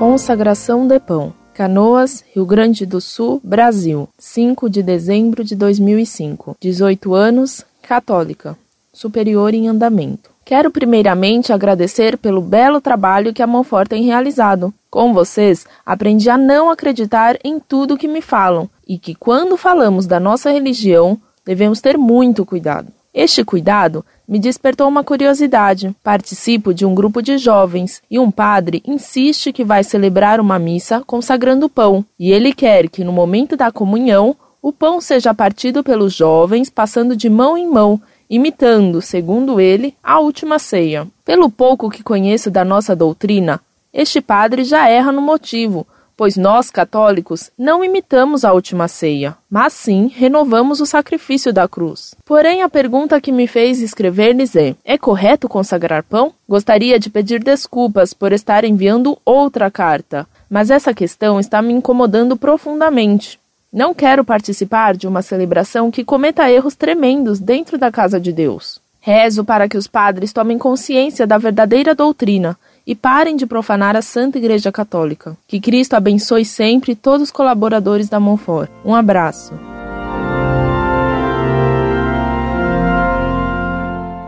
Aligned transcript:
Consagração 0.00 0.86
de 0.86 0.98
pão. 0.98 1.30
Canoas, 1.52 2.24
Rio 2.34 2.46
Grande 2.46 2.86
do 2.86 3.02
Sul, 3.02 3.38
Brasil. 3.44 4.08
5 4.18 4.70
de 4.70 4.82
dezembro 4.82 5.44
de 5.44 5.54
2005. 5.54 6.56
18 6.58 7.14
anos, 7.14 7.66
católica. 7.82 8.56
Superior 8.94 9.52
em 9.52 9.68
andamento. 9.68 10.30
Quero 10.42 10.70
primeiramente 10.70 11.52
agradecer 11.52 12.16
pelo 12.16 12.40
belo 12.40 12.80
trabalho 12.80 13.34
que 13.34 13.42
a 13.42 13.46
Monfort 13.46 13.90
tem 13.90 14.02
realizado. 14.04 14.72
Com 14.90 15.12
vocês, 15.12 15.66
aprendi 15.84 16.30
a 16.30 16.38
não 16.38 16.70
acreditar 16.70 17.36
em 17.44 17.60
tudo 17.60 17.98
que 17.98 18.08
me 18.08 18.22
falam 18.22 18.70
e 18.88 18.96
que 18.96 19.14
quando 19.14 19.54
falamos 19.58 20.06
da 20.06 20.18
nossa 20.18 20.50
religião, 20.50 21.20
devemos 21.44 21.78
ter 21.82 21.98
muito 21.98 22.46
cuidado. 22.46 22.90
Este 23.12 23.44
cuidado 23.44 24.04
me 24.26 24.38
despertou 24.38 24.86
uma 24.86 25.02
curiosidade. 25.02 25.94
Participo 26.02 26.72
de 26.72 26.86
um 26.86 26.94
grupo 26.94 27.20
de 27.20 27.38
jovens 27.38 28.00
e 28.08 28.18
um 28.18 28.30
padre 28.30 28.82
insiste 28.86 29.52
que 29.52 29.64
vai 29.64 29.82
celebrar 29.82 30.40
uma 30.40 30.58
missa 30.58 31.02
consagrando 31.04 31.68
pão, 31.68 32.04
e 32.18 32.30
ele 32.30 32.52
quer 32.52 32.88
que 32.88 33.02
no 33.02 33.12
momento 33.12 33.56
da 33.56 33.72
comunhão 33.72 34.36
o 34.62 34.72
pão 34.72 35.00
seja 35.00 35.34
partido 35.34 35.82
pelos 35.82 36.14
jovens, 36.14 36.70
passando 36.70 37.16
de 37.16 37.28
mão 37.28 37.56
em 37.56 37.68
mão, 37.68 38.00
imitando, 38.28 39.02
segundo 39.02 39.60
ele, 39.60 39.96
a 40.02 40.20
última 40.20 40.58
ceia. 40.58 41.08
Pelo 41.24 41.50
pouco 41.50 41.90
que 41.90 42.04
conheço 42.04 42.50
da 42.50 42.64
nossa 42.64 42.94
doutrina, 42.94 43.60
este 43.92 44.20
padre 44.20 44.62
já 44.62 44.88
erra 44.88 45.10
no 45.10 45.20
motivo, 45.20 45.84
pois 46.20 46.36
nós, 46.36 46.70
católicos, 46.70 47.50
não 47.56 47.82
imitamos 47.82 48.44
a 48.44 48.52
última 48.52 48.88
ceia, 48.88 49.38
mas 49.50 49.72
sim 49.72 50.12
renovamos 50.14 50.78
o 50.78 50.84
sacrifício 50.84 51.50
da 51.50 51.66
cruz. 51.66 52.14
Porém, 52.26 52.60
a 52.60 52.68
pergunta 52.68 53.18
que 53.22 53.32
me 53.32 53.46
fez 53.46 53.80
escrever-lhes 53.80 54.54
é: 54.54 54.76
é 54.84 54.98
correto 54.98 55.48
consagrar 55.48 56.02
pão? 56.02 56.34
Gostaria 56.46 57.00
de 57.00 57.08
pedir 57.08 57.42
desculpas 57.42 58.12
por 58.12 58.32
estar 58.32 58.66
enviando 58.66 59.16
outra 59.24 59.70
carta, 59.70 60.26
mas 60.50 60.70
essa 60.70 60.92
questão 60.92 61.40
está 61.40 61.62
me 61.62 61.72
incomodando 61.72 62.36
profundamente. 62.36 63.40
Não 63.72 63.94
quero 63.94 64.22
participar 64.22 64.98
de 64.98 65.08
uma 65.08 65.22
celebração 65.22 65.90
que 65.90 66.04
cometa 66.04 66.50
erros 66.50 66.74
tremendos 66.74 67.40
dentro 67.40 67.78
da 67.78 67.90
casa 67.90 68.20
de 68.20 68.30
Deus. 68.30 68.78
Rezo 69.00 69.42
para 69.42 69.66
que 69.66 69.78
os 69.78 69.86
padres 69.86 70.34
tomem 70.34 70.58
consciência 70.58 71.26
da 71.26 71.38
verdadeira 71.38 71.94
doutrina 71.94 72.58
e 72.86 72.94
parem 72.94 73.36
de 73.36 73.46
profanar 73.46 73.96
a 73.96 74.02
Santa 74.02 74.38
Igreja 74.38 74.70
Católica. 74.72 75.36
Que 75.46 75.60
Cristo 75.60 75.94
abençoe 75.94 76.44
sempre 76.44 76.94
todos 76.94 77.28
os 77.28 77.30
colaboradores 77.30 78.08
da 78.08 78.20
Monfort. 78.20 78.70
Um 78.84 78.94
abraço. 78.94 79.52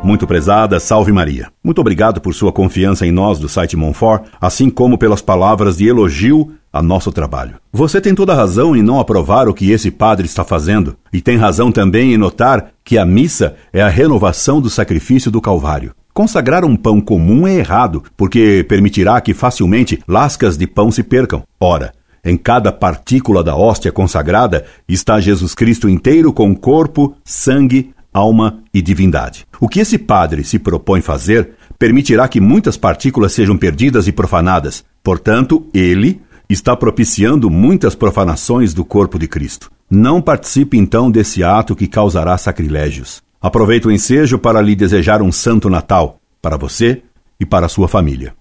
Muito 0.03 0.27
prezada, 0.27 0.81
salve 0.81 1.13
Maria. 1.13 1.49
Muito 1.63 1.81
obrigado 1.81 2.21
por 2.21 2.35
sua 2.35 2.53
confiança 2.53 3.07
em 3.07 3.13
nós 3.13 3.39
do 3.39 3.49
site 3.49 3.77
Monfort, 3.77 4.25
assim 4.41 4.69
como 4.69 4.99
pelas 4.99 5.23
palavras 5.23 5.77
de 5.77 5.87
elogio 5.87 6.53
a 6.73 6.83
nosso 6.83 7.13
trabalho. 7.13 7.55
Você 7.73 8.01
tem 8.01 8.13
toda 8.13 8.35
razão 8.35 8.75
em 8.75 8.83
não 8.83 8.99
aprovar 8.99 9.49
o 9.49 9.55
que 9.55 9.71
esse 9.71 9.93
padre 9.93 10.27
está 10.27 10.43
fazendo, 10.43 10.97
e 11.13 11.21
tem 11.21 11.37
razão 11.37 11.71
também 11.71 12.13
em 12.13 12.17
notar 12.17 12.73
que 12.83 12.99
a 12.99 13.07
missa 13.07 13.55
é 13.73 13.81
a 13.81 13.89
renovação 13.89 14.61
do 14.61 14.69
sacrifício 14.69 15.31
do 15.31 15.41
Calvário. 15.41 15.95
Consagrar 16.15 16.63
um 16.63 16.77
pão 16.77 17.01
comum 17.01 17.47
é 17.47 17.55
errado, 17.55 18.03
porque 18.19 18.67
permitirá 18.69 19.19
que 19.21 19.33
facilmente 19.33 19.99
lascas 20.07 20.59
de 20.59 20.67
pão 20.67 20.91
se 20.91 21.03
percam. 21.03 21.43
Ora, 21.59 21.95
em 22.23 22.37
cada 22.37 22.71
partícula 22.71 23.43
da 23.43 23.57
hóstia 23.57 23.91
consagrada 23.91 24.67
está 24.87 25.19
Jesus 25.21 25.55
Cristo 25.55 25.89
inteiro 25.89 26.31
com 26.31 26.55
corpo, 26.55 27.17
sangue, 27.25 27.95
alma 28.13 28.63
e 28.75 28.83
divindade. 28.83 29.47
O 29.59 29.67
que 29.67 29.81
esse 29.81 29.97
padre 29.97 30.45
se 30.45 30.59
propõe 30.59 31.01
fazer 31.01 31.53
permitirá 31.79 32.29
que 32.29 32.41
muitas 32.41 32.77
partículas 32.77 33.33
sejam 33.33 33.57
perdidas 33.57 34.07
e 34.07 34.13
profanadas. 34.13 34.85
Portanto, 35.03 35.67
ele 35.73 36.21
está 36.47 36.77
propiciando 36.77 37.49
muitas 37.49 37.95
profanações 37.95 38.75
do 38.75 38.85
corpo 38.85 39.19
de 39.19 39.27
Cristo. 39.27 39.73
Não 39.91 40.21
participe 40.21 40.77
então 40.77 41.11
desse 41.11 41.43
ato 41.43 41.75
que 41.75 41.87
causará 41.87 42.37
sacrilégios. 42.37 43.23
Aproveito 43.43 43.87
o 43.87 43.91
ensejo 43.91 44.39
para 44.39 44.63
lhe 44.63 44.77
desejar 44.77 45.21
um 45.21 45.33
santo 45.33 45.69
Natal 45.69 46.21
para 46.41 46.57
você 46.57 47.03
e 47.41 47.45
para 47.45 47.69
sua 47.69 47.89
família. 47.89 48.35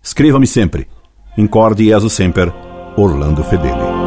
Escreva-me 0.00 0.46
sempre. 0.46 0.86
Incorde 1.36 1.86
Jesus 1.86 2.12
Semper, 2.12 2.52
Orlando 2.96 3.42
Fedeli. 3.42 4.03